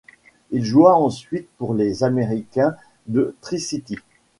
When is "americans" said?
2.03-2.73